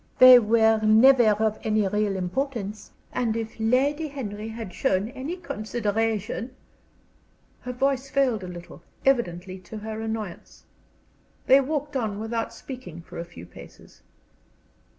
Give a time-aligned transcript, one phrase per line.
[0.17, 6.55] They were never of any real importance, and if Lady Henry had shown any consideration"
[7.61, 10.63] Her voice failed her a little, evidently to her annoyance.
[11.45, 14.01] They walked on without speaking for a few paces.